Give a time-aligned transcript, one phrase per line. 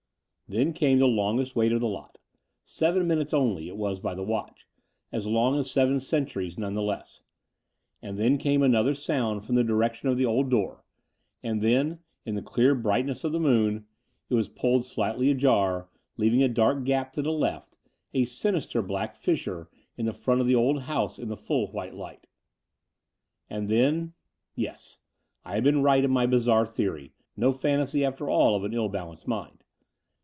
[0.49, 2.17] XIV Then came the longest wait of the lot—
[2.65, 4.67] seven minutes only, it was by the watch,
[5.09, 7.23] as long as seven centuries none the less—
[8.03, 10.83] and then came another soimd from the direction of the old door:
[11.41, 13.85] and then, in the clear brightness of the moon,
[14.29, 16.83] it was pulled 19 290 The Door of the Unreal slightly ajar, leaving a dark
[16.83, 17.77] gap to the left,
[18.13, 21.93] a sinister black fissure in the front of the old house in the full white
[21.95, 22.27] light.
[23.49, 24.11] And then...
[24.55, 24.99] yes,
[25.45, 28.89] I had been right in my bizarre theory, no fantasy, after all, of an ill
[28.89, 29.63] balanced mind